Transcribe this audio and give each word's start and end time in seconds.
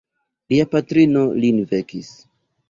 Lia 0.53 0.65
patrino 0.71 1.27
lin 1.45 1.61
vekis. 1.75 2.11